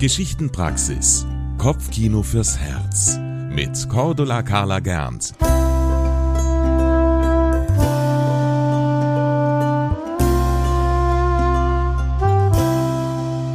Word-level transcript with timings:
Geschichtenpraxis. 0.00 1.26
Kopfkino 1.58 2.22
fürs 2.22 2.56
Herz. 2.56 3.18
Mit 3.50 3.86
Cordula 3.90 4.42
Carla 4.42 4.80
Gernt. 4.80 5.34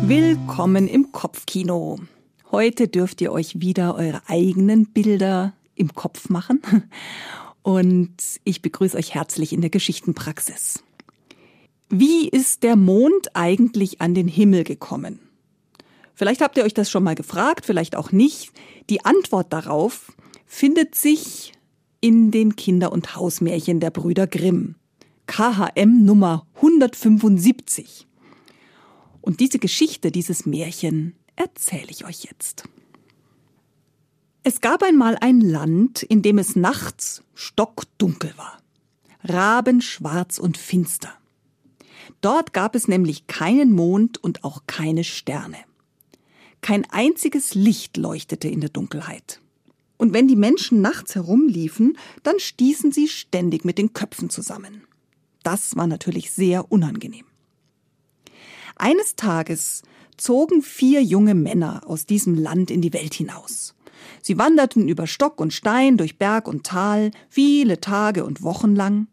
Willkommen 0.07 0.87
im 0.87 1.11
Kopfkino. 1.11 2.01
Heute 2.51 2.89
dürft 2.89 3.21
ihr 3.21 3.31
euch 3.31 3.59
wieder 3.59 3.95
eure 3.95 4.21
eigenen 4.27 4.85
Bilder 4.85 5.53
im 5.73 5.95
Kopf 5.95 6.29
machen. 6.29 6.61
Und 7.63 8.17
ich 8.43 8.61
begrüße 8.61 8.95
euch 8.95 9.15
herzlich 9.15 9.51
in 9.51 9.61
der 9.61 9.71
Geschichtenpraxis. 9.71 10.83
Wie 11.89 12.29
ist 12.29 12.61
der 12.61 12.75
Mond 12.75 13.35
eigentlich 13.35 13.99
an 13.99 14.13
den 14.13 14.27
Himmel 14.27 14.63
gekommen? 14.63 15.24
Vielleicht 16.15 16.41
habt 16.41 16.57
ihr 16.57 16.63
euch 16.63 16.73
das 16.73 16.89
schon 16.89 17.03
mal 17.03 17.15
gefragt, 17.15 17.65
vielleicht 17.65 17.95
auch 17.95 18.11
nicht. 18.11 18.51
Die 18.89 19.03
Antwort 19.03 19.51
darauf 19.51 20.13
findet 20.45 20.95
sich 20.95 21.51
in 21.99 22.31
den 22.31 22.55
Kinder- 22.55 22.91
und 22.91 23.15
Hausmärchen 23.15 23.79
der 23.79 23.91
Brüder 23.91 24.25
Grimm. 24.25 24.75
KHM 25.27 26.05
Nummer 26.05 26.47
175. 26.55 28.07
Und 29.21 29.39
diese 29.39 29.59
Geschichte, 29.59 30.11
dieses 30.11 30.45
Märchen, 30.45 31.15
erzähle 31.35 31.89
ich 31.89 32.05
euch 32.05 32.23
jetzt. 32.23 32.63
Es 34.43 34.61
gab 34.61 34.83
einmal 34.83 35.17
ein 35.19 35.41
Land, 35.41 36.03
in 36.03 36.21
dem 36.21 36.37
es 36.37 36.55
nachts 36.55 37.23
stockdunkel 37.33 38.31
war, 38.37 38.59
rabenschwarz 39.23 40.37
und 40.37 40.57
finster. 40.57 41.11
Dort 42.21 42.53
gab 42.53 42.75
es 42.75 42.87
nämlich 42.87 43.25
keinen 43.25 43.71
Mond 43.71 44.23
und 44.23 44.43
auch 44.43 44.61
keine 44.67 45.03
Sterne. 45.03 45.57
Kein 46.65 46.83
einziges 46.89 47.53
Licht 47.53 47.95
leuchtete 47.95 48.47
in 48.47 48.59
der 48.59 48.71
Dunkelheit. 48.71 49.39
Und 49.97 50.13
wenn 50.13 50.27
die 50.27 50.35
Menschen 50.35 50.81
nachts 50.81 51.13
herumliefen, 51.13 51.95
dann 52.23 52.39
stießen 52.39 52.91
sie 52.91 53.07
ständig 53.07 53.65
mit 53.65 53.77
den 53.77 53.93
Köpfen 53.93 54.31
zusammen. 54.31 54.81
Das 55.43 55.75
war 55.75 55.85
natürlich 55.85 56.31
sehr 56.31 56.71
unangenehm. 56.71 57.27
Eines 58.77 59.15
Tages 59.15 59.83
zogen 60.17 60.63
vier 60.63 61.03
junge 61.03 61.35
Männer 61.35 61.83
aus 61.85 62.07
diesem 62.07 62.33
Land 62.33 62.71
in 62.71 62.81
die 62.81 62.93
Welt 62.93 63.13
hinaus. 63.13 63.75
Sie 64.23 64.39
wanderten 64.39 64.89
über 64.89 65.05
Stock 65.05 65.39
und 65.39 65.53
Stein, 65.53 65.97
durch 65.97 66.17
Berg 66.17 66.47
und 66.47 66.65
Tal, 66.65 67.11
viele 67.29 67.79
Tage 67.79 68.25
und 68.25 68.41
Wochen 68.41 68.75
lang 68.75 69.05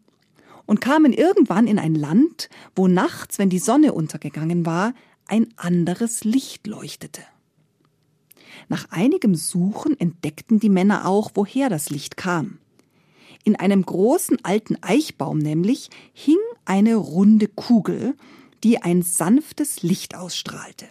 und 0.65 0.81
kamen 0.81 1.13
irgendwann 1.13 1.67
in 1.67 1.77
ein 1.77 1.93
Land, 1.93 2.49
wo 2.75 2.87
nachts, 2.87 3.37
wenn 3.37 3.51
die 3.51 3.59
Sonne 3.59 3.93
untergegangen 3.93 4.65
war, 4.65 4.95
ein 5.27 5.53
anderes 5.55 6.23
Licht 6.23 6.65
leuchtete. 6.65 7.21
Nach 8.69 8.87
einigem 8.91 9.35
Suchen 9.35 9.99
entdeckten 9.99 10.59
die 10.59 10.69
Männer 10.69 11.07
auch, 11.07 11.31
woher 11.35 11.69
das 11.69 11.89
Licht 11.89 12.17
kam. 12.17 12.59
In 13.43 13.55
einem 13.55 13.85
großen 13.85 14.37
alten 14.43 14.77
Eichbaum 14.81 15.37
nämlich 15.37 15.89
hing 16.13 16.37
eine 16.65 16.95
runde 16.95 17.47
Kugel, 17.47 18.15
die 18.63 18.81
ein 18.81 19.01
sanftes 19.01 19.83
Licht 19.83 20.15
ausstrahlte. 20.15 20.87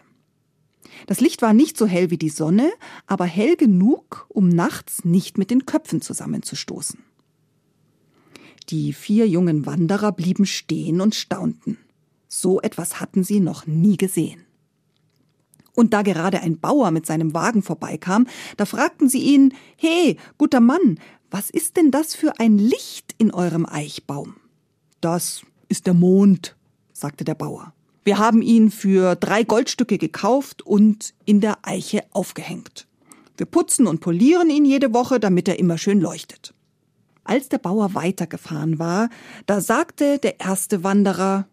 Das 1.07 1.21
Licht 1.21 1.43
war 1.43 1.55
nicht 1.55 1.79
so 1.79 1.87
hell 1.87 2.11
wie 2.11 2.19
die 2.19 2.29
Sonne, 2.29 2.71
aber 3.07 3.25
hell 3.25 3.57
genug, 3.57 4.27
um 4.29 4.49
nachts 4.49 5.05
nicht 5.05 5.39
mit 5.39 5.51
den 5.51 5.65
Köpfen 5.65 6.03
zusammenzustoßen. 6.03 7.01
Die 8.69 8.93
vier 8.93 9.27
jungen 9.27 9.67
Wanderer 9.67 10.13
blieben 10.13 10.47
stehen 10.47 11.01
und 11.01 11.15
staunten. 11.15 11.79
So 12.29 12.61
etwas 12.61 13.01
hatten 13.01 13.25
sie 13.25 13.41
noch 13.41 13.67
nie 13.67 13.97
gesehen. 13.97 14.45
Und 15.75 15.95
da 15.95 16.03
gerade 16.03 16.41
ein 16.41 16.59
Bauer 16.59 16.91
mit 16.91 17.07
seinem 17.07 17.35
Wagen 17.35 17.63
vorbeikam, 17.63 18.27
da 18.57 18.67
fragten 18.67 19.09
sie 19.09 19.21
ihn, 19.21 19.55
He, 19.77 20.17
guter 20.37 20.61
Mann, 20.61 20.99
was 21.31 21.49
ist 21.49 21.77
denn 21.77 21.91
das 21.91 22.15
für 22.15 22.39
ein 22.39 22.59
Licht 22.59 23.15
in 23.17 23.33
eurem 23.33 23.65
Eichbaum? 23.65 24.37
Das 25.01 25.43
ist 25.69 25.87
der 25.87 25.95
Mond, 25.95 26.57
sagte 26.93 27.25
der 27.25 27.35
Bauer. 27.35 27.73
Wir 28.05 28.19
haben 28.19 28.43
ihn 28.43 28.71
für 28.71 29.15
drei 29.15 29.45
Goldstücke 29.45 29.97
gekauft 29.97 30.63
und 30.63 31.15
in 31.25 31.41
der 31.41 31.59
Eiche 31.63 32.05
aufgehängt. 32.11 32.87
Wir 33.37 33.47
putzen 33.47 33.87
und 33.87 34.01
polieren 34.01 34.51
ihn 34.51 34.65
jede 34.65 34.93
Woche, 34.93 35.21
damit 35.21 35.49
er 35.49 35.59
immer 35.59 35.79
schön 35.79 36.01
leuchtet. 36.01 36.53
Als 37.25 37.49
der 37.49 37.59
Bauer 37.59 37.95
weitergefahren 37.95 38.79
war, 38.79 39.09
da 39.47 39.61
sagte 39.61 40.19
der 40.19 40.41
erste 40.41 40.85
Wanderer 40.85 41.47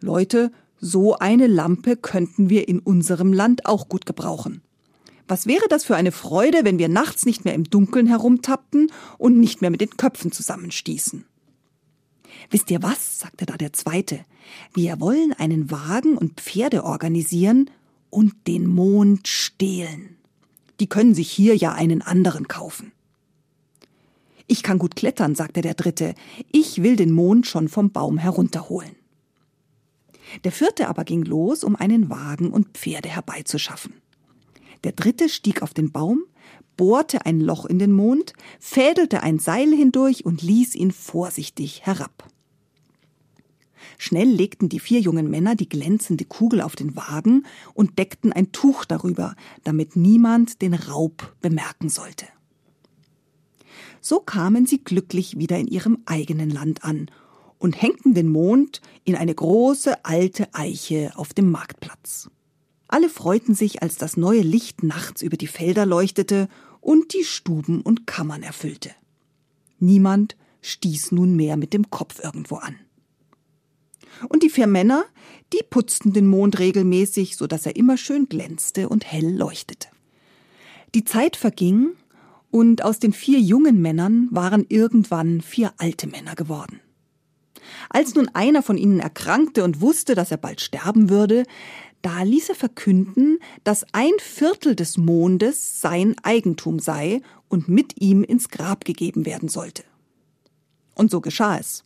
Leute, 0.00 0.52
so 0.80 1.16
eine 1.16 1.46
Lampe 1.46 1.96
könnten 1.96 2.50
wir 2.50 2.68
in 2.68 2.78
unserem 2.78 3.32
Land 3.32 3.66
auch 3.66 3.88
gut 3.88 4.06
gebrauchen. 4.06 4.62
Was 5.28 5.46
wäre 5.46 5.68
das 5.68 5.84
für 5.84 5.94
eine 5.94 6.10
Freude, 6.10 6.64
wenn 6.64 6.78
wir 6.78 6.88
nachts 6.88 7.24
nicht 7.24 7.44
mehr 7.44 7.54
im 7.54 7.64
Dunkeln 7.64 8.06
herumtappten 8.06 8.90
und 9.18 9.38
nicht 9.38 9.60
mehr 9.60 9.70
mit 9.70 9.80
den 9.80 9.96
Köpfen 9.96 10.32
zusammenstießen? 10.32 11.24
Wisst 12.50 12.70
ihr 12.70 12.82
was? 12.82 13.20
sagte 13.20 13.46
da 13.46 13.56
der 13.56 13.72
zweite. 13.72 14.24
Wir 14.74 15.00
wollen 15.00 15.32
einen 15.32 15.70
Wagen 15.70 16.16
und 16.16 16.40
Pferde 16.40 16.82
organisieren 16.84 17.70
und 18.08 18.48
den 18.48 18.66
Mond 18.66 19.28
stehlen. 19.28 20.16
Die 20.80 20.88
können 20.88 21.14
sich 21.14 21.30
hier 21.30 21.56
ja 21.56 21.74
einen 21.74 22.02
anderen 22.02 22.48
kaufen. 22.48 22.92
Ich 24.48 24.64
kann 24.64 24.78
gut 24.78 24.96
klettern, 24.96 25.36
sagte 25.36 25.60
der 25.60 25.74
dritte. 25.74 26.14
Ich 26.50 26.82
will 26.82 26.96
den 26.96 27.12
Mond 27.12 27.46
schon 27.46 27.68
vom 27.68 27.92
Baum 27.92 28.18
herunterholen. 28.18 28.96
Der 30.44 30.52
vierte 30.52 30.88
aber 30.88 31.04
ging 31.04 31.22
los, 31.24 31.64
um 31.64 31.76
einen 31.76 32.10
Wagen 32.10 32.50
und 32.50 32.68
Pferde 32.76 33.08
herbeizuschaffen. 33.08 33.94
Der 34.84 34.92
dritte 34.92 35.28
stieg 35.28 35.62
auf 35.62 35.74
den 35.74 35.92
Baum, 35.92 36.24
bohrte 36.76 37.26
ein 37.26 37.40
Loch 37.40 37.66
in 37.66 37.78
den 37.78 37.92
Mond, 37.92 38.32
fädelte 38.58 39.22
ein 39.22 39.38
Seil 39.38 39.70
hindurch 39.74 40.24
und 40.24 40.42
ließ 40.42 40.74
ihn 40.74 40.92
vorsichtig 40.92 41.84
herab. 41.84 42.28
Schnell 43.98 44.28
legten 44.28 44.70
die 44.70 44.80
vier 44.80 45.00
jungen 45.00 45.28
Männer 45.28 45.56
die 45.56 45.68
glänzende 45.68 46.24
Kugel 46.24 46.62
auf 46.62 46.76
den 46.76 46.96
Wagen 46.96 47.44
und 47.74 47.98
deckten 47.98 48.32
ein 48.32 48.52
Tuch 48.52 48.86
darüber, 48.86 49.36
damit 49.64 49.96
niemand 49.96 50.62
den 50.62 50.72
Raub 50.72 51.34
bemerken 51.42 51.90
sollte. 51.90 52.26
So 54.00 54.20
kamen 54.20 54.64
sie 54.64 54.82
glücklich 54.82 55.38
wieder 55.38 55.58
in 55.58 55.66
ihrem 55.66 55.98
eigenen 56.06 56.48
Land 56.48 56.84
an 56.84 57.10
und 57.60 57.80
hängten 57.80 58.14
den 58.14 58.28
Mond 58.28 58.80
in 59.04 59.14
eine 59.14 59.34
große 59.34 60.04
alte 60.04 60.52
Eiche 60.52 61.12
auf 61.14 61.32
dem 61.32 61.50
Marktplatz. 61.50 62.28
Alle 62.88 63.08
freuten 63.08 63.54
sich, 63.54 63.82
als 63.82 63.96
das 63.96 64.16
neue 64.16 64.40
Licht 64.40 64.82
nachts 64.82 65.22
über 65.22 65.36
die 65.36 65.46
Felder 65.46 65.86
leuchtete 65.86 66.48
und 66.80 67.14
die 67.14 67.22
Stuben 67.22 67.82
und 67.82 68.08
Kammern 68.08 68.42
erfüllte. 68.42 68.90
Niemand 69.78 70.36
stieß 70.62 71.12
nunmehr 71.12 71.56
mit 71.56 71.72
dem 71.72 71.90
Kopf 71.90 72.18
irgendwo 72.24 72.56
an. 72.56 72.76
Und 74.28 74.42
die 74.42 74.50
vier 74.50 74.66
Männer, 74.66 75.04
die 75.52 75.62
putzten 75.68 76.12
den 76.12 76.26
Mond 76.26 76.58
regelmäßig, 76.58 77.36
so 77.36 77.46
dass 77.46 77.66
er 77.66 77.76
immer 77.76 77.96
schön 77.96 78.28
glänzte 78.28 78.88
und 78.88 79.04
hell 79.04 79.36
leuchtete. 79.36 79.88
Die 80.94 81.04
Zeit 81.04 81.36
verging 81.36 81.90
und 82.50 82.82
aus 82.82 82.98
den 82.98 83.12
vier 83.12 83.38
jungen 83.38 83.80
Männern 83.80 84.28
waren 84.30 84.66
irgendwann 84.68 85.40
vier 85.42 85.72
alte 85.76 86.06
Männer 86.06 86.34
geworden. 86.34 86.80
Als 87.88 88.14
nun 88.14 88.28
einer 88.28 88.62
von 88.62 88.76
ihnen 88.76 89.00
erkrankte 89.00 89.64
und 89.64 89.80
wusste, 89.80 90.14
dass 90.14 90.30
er 90.30 90.36
bald 90.36 90.60
sterben 90.60 91.10
würde, 91.10 91.44
da 92.02 92.22
ließ 92.22 92.48
er 92.48 92.54
verkünden, 92.54 93.38
dass 93.64 93.84
ein 93.92 94.12
Viertel 94.18 94.74
des 94.74 94.96
Mondes 94.96 95.80
sein 95.80 96.16
Eigentum 96.22 96.78
sei 96.78 97.20
und 97.48 97.68
mit 97.68 98.00
ihm 98.00 98.24
ins 98.24 98.48
Grab 98.48 98.84
gegeben 98.84 99.26
werden 99.26 99.48
sollte. 99.48 99.84
Und 100.94 101.10
so 101.10 101.20
geschah 101.20 101.58
es. 101.58 101.84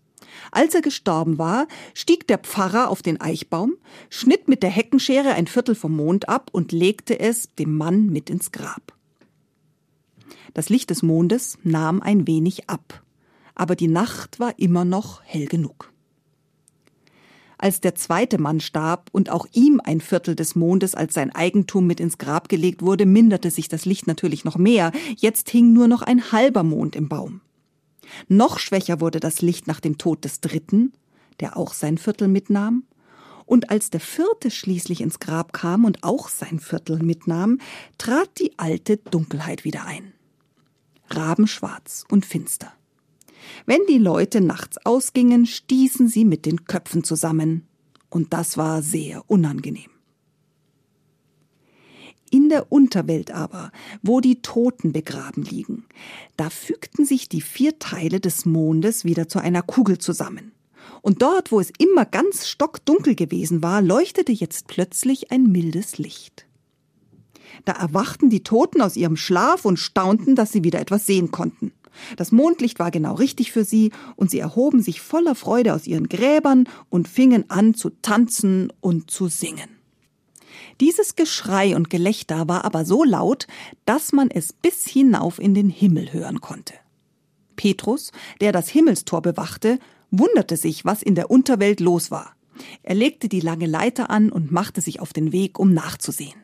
Als 0.51 0.75
er 0.75 0.83
gestorben 0.83 1.39
war, 1.39 1.67
stieg 1.95 2.27
der 2.27 2.39
Pfarrer 2.39 2.89
auf 2.89 3.03
den 3.03 3.21
Eichbaum, 3.21 3.77
schnitt 4.11 4.49
mit 4.49 4.63
der 4.63 4.71
Heckenschere 4.71 5.33
ein 5.35 5.47
Viertel 5.47 5.75
vom 5.75 5.95
Mond 5.97 6.29
ab 6.29 6.51
und 6.53 6.73
legte 6.73 7.19
es 7.19 7.55
dem 7.57 7.77
Mann 7.77 8.07
mit 8.07 8.31
ins 8.31 8.53
Grab. 8.53 8.95
Das 10.55 10.69
Licht 10.69 10.91
des 10.91 11.03
Mondes 11.03 11.59
nahm 11.63 12.01
ein 12.01 12.27
wenig 12.27 12.69
ab, 12.71 13.04
aber 13.55 13.77
die 13.77 13.89
Nacht 13.89 14.41
war 14.41 14.59
immer 14.59 14.85
noch 14.85 15.23
hell 15.25 15.47
genug. 15.47 15.93
Als 17.57 17.81
der 17.81 17.95
zweite 17.95 18.39
Mann 18.39 18.61
starb 18.61 19.09
und 19.13 19.31
auch 19.31 19.47
ihm 19.53 19.81
ein 19.83 20.01
Viertel 20.01 20.35
des 20.35 20.55
Mondes 20.55 20.95
als 20.95 21.15
sein 21.15 21.35
Eigentum 21.35 21.87
mit 21.87 22.01
ins 22.01 22.19
Grab 22.19 22.49
gelegt 22.49 22.83
wurde, 22.83 23.07
minderte 23.07 23.51
sich 23.51 23.69
das 23.69 23.85
Licht 23.85 24.07
natürlich 24.07 24.45
noch 24.45 24.57
mehr. 24.57 24.93
Jetzt 25.17 25.49
hing 25.51 25.73
nur 25.73 25.89
noch 25.89 26.03
ein 26.03 26.33
halber 26.33 26.63
Mond 26.63 26.97
im 26.97 27.09
Baum. 27.09 27.41
Noch 28.29 28.59
schwächer 28.59 29.01
wurde 29.01 29.21
das 29.21 29.41
Licht 29.41 29.67
nach 29.67 29.81
dem 29.81 29.99
Tod 29.99 30.25
des 30.25 30.41
dritten, 30.41 30.93
der 31.41 31.57
auch 31.57 31.73
sein 31.73 31.97
Viertel 31.97 32.29
mitnahm. 32.29 32.85
Und 33.47 33.71
als 33.71 33.89
der 33.89 34.01
vierte 34.01 34.51
schließlich 34.51 35.01
ins 35.01 35.21
Grab 35.21 35.53
kam 35.53 35.85
und 35.85 36.03
auch 36.03 36.29
sein 36.29 36.59
Viertel 36.59 36.99
mitnahm, 37.03 37.59
trat 37.99 38.29
die 38.41 38.59
alte 38.59 38.97
Dunkelheit 38.97 39.65
wieder 39.65 39.85
ein 39.87 40.13
rabenschwarz 41.11 42.05
und 42.11 42.25
finster. 42.27 42.73
Wenn 43.67 43.81
die 43.89 43.99
Leute 43.99 44.41
nachts 44.41 44.79
ausgingen, 44.85 45.47
stießen 45.47 46.09
sie 46.09 46.25
mit 46.25 46.47
den 46.47 46.65
Köpfen 46.65 47.05
zusammen, 47.05 47.67
und 48.11 48.33
das 48.33 48.57
war 48.57 48.83
sehr 48.83 49.29
unangenehm. 49.29 49.91
In 52.31 52.49
der 52.49 52.73
Unterwelt 52.73 53.31
aber, 53.31 53.71
wo 54.03 54.21
die 54.21 54.43
Toten 54.43 54.93
begraben 54.93 55.45
liegen, 55.45 55.85
da 56.37 56.51
fügten 56.51 57.05
sich 57.05 57.29
die 57.29 57.41
vier 57.41 57.79
Teile 57.79 58.19
des 58.19 58.45
Mondes 58.45 59.05
wieder 59.05 59.29
zu 59.29 59.39
einer 59.39 59.63
Kugel 59.63 59.99
zusammen. 59.99 60.53
Und 61.01 61.23
dort, 61.23 61.53
wo 61.53 61.61
es 61.61 61.71
immer 61.79 62.05
ganz 62.05 62.49
stockdunkel 62.49 63.15
gewesen 63.15 63.63
war, 63.63 63.83
leuchtete 63.83 64.33
jetzt 64.33 64.67
plötzlich 64.67 65.31
ein 65.31 65.45
mildes 65.45 65.99
Licht. 65.99 66.47
Da 67.65 67.73
erwachten 67.73 68.31
die 68.31 68.43
Toten 68.43 68.81
aus 68.81 68.97
ihrem 68.97 69.17
Schlaf 69.17 69.65
und 69.65 69.79
staunten, 69.79 70.35
dass 70.35 70.51
sie 70.51 70.65
wieder 70.65 70.81
etwas 70.81 71.07
sehen 71.07 71.31
konnten. 71.31 71.73
Das 72.17 72.33
Mondlicht 72.33 72.79
war 72.79 72.91
genau 72.91 73.15
richtig 73.15 73.53
für 73.53 73.65
sie, 73.65 73.93
und 74.17 74.31
sie 74.31 74.39
erhoben 74.39 74.83
sich 74.83 75.01
voller 75.01 75.35
Freude 75.35 75.75
aus 75.75 75.87
ihren 75.87 76.09
Gräbern 76.09 76.69
und 76.91 77.09
fingen 77.09 77.49
an 77.51 77.75
zu 77.75 77.91
tanzen 78.03 78.73
und 78.81 79.11
zu 79.11 79.29
singen. 79.29 79.71
Dieses 80.81 81.15
Geschrei 81.15 81.77
und 81.77 81.91
Gelächter 81.91 82.49
war 82.49 82.65
aber 82.65 82.85
so 82.85 83.05
laut, 83.05 83.47
dass 83.85 84.13
man 84.13 84.31
es 84.31 84.53
bis 84.53 84.87
hinauf 84.87 85.39
in 85.39 85.55
den 85.55 85.71
Himmel 85.71 86.13
hören 86.13 86.41
konnte. 86.41 86.75
Petrus, 87.57 88.11
der 88.41 88.53
das 88.53 88.69
Himmelstor 88.69 89.23
bewachte, 89.23 89.79
wunderte 90.11 90.57
sich, 90.57 90.85
was 90.85 91.03
in 91.03 91.15
der 91.15 91.31
Unterwelt 91.31 91.81
los 91.81 92.11
war. 92.11 92.35
Er 92.83 92.95
legte 92.95 93.29
die 93.29 93.41
lange 93.41 93.67
Leiter 93.67 94.11
an 94.11 94.31
und 94.31 94.53
machte 94.53 94.81
sich 94.81 95.01
auf 95.01 95.13
den 95.13 95.33
Weg, 95.33 95.59
um 95.59 95.73
nachzusehen. 95.73 96.41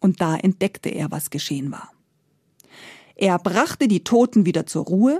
Und 0.00 0.20
da 0.20 0.36
entdeckte 0.36 0.88
er, 0.88 1.10
was 1.10 1.30
geschehen 1.30 1.70
war. 1.72 1.90
Er 3.20 3.38
brachte 3.40 3.88
die 3.88 4.04
Toten 4.04 4.46
wieder 4.46 4.64
zur 4.64 4.84
Ruhe, 4.84 5.18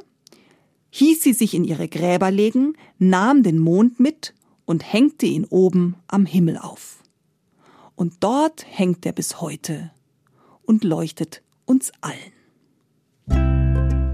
hieß 0.91 1.21
sie 1.21 1.33
sich 1.33 1.53
in 1.53 1.65
ihre 1.65 1.89
Gräber 1.89 2.31
legen, 2.31 2.75
nahm 2.99 3.43
den 3.43 3.59
Mond 3.59 3.99
mit 3.99 4.35
und 4.65 4.91
hängte 4.91 5.27
ihn 5.27 5.45
oben 5.45 5.97
am 6.07 6.25
Himmel 6.25 6.59
auf. 6.59 7.03
Und 7.97 8.15
dort 8.21 8.65
hängt 8.69 9.05
er 9.05 9.13
bis 9.13 9.41
heute 9.41 9.91
und 10.63 10.85
leuchtet 10.85 11.43
uns 11.65 11.91
allen. 12.01 12.33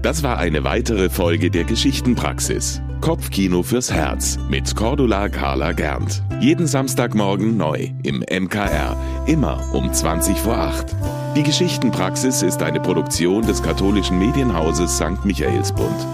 Das 0.01 0.23
war 0.23 0.39
eine 0.39 0.63
weitere 0.63 1.09
Folge 1.09 1.51
der 1.51 1.63
Geschichtenpraxis. 1.63 2.81
Kopfkino 3.01 3.61
fürs 3.61 3.91
Herz 3.91 4.39
mit 4.49 4.75
Cordula 4.75 5.29
Carla 5.29 5.73
Gernt. 5.73 6.23
Jeden 6.41 6.65
Samstagmorgen 6.65 7.55
neu 7.57 7.91
im 8.01 8.19
MKR. 8.21 8.97
Immer 9.27 9.63
um 9.73 9.93
20 9.93 10.37
vor 10.37 10.57
8. 10.57 10.95
Die 11.35 11.43
Geschichtenpraxis 11.43 12.43
ist 12.43 12.63
eine 12.63 12.79
Produktion 12.79 13.45
des 13.45 13.61
katholischen 13.61 14.17
Medienhauses 14.17 14.95
St. 14.95 15.25
Michaelsbund. 15.25 16.07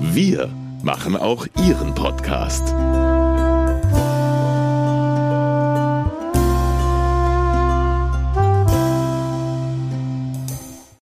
Wir 0.00 0.48
machen 0.82 1.14
auch 1.14 1.46
Ihren 1.62 1.94
Podcast. 1.94 2.74